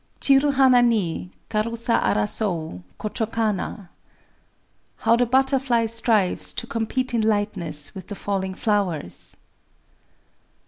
[0.19, 3.91] _]Chiru hana ni— Karusa arasoü Kochō kana!
[5.03, 9.37] [_How the butterfly strives to compete in lightness with the falling flowers!